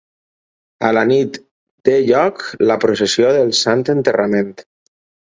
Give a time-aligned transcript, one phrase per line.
[0.87, 1.35] A la nit
[1.89, 4.51] té lloc la processó del Sant Enterrament.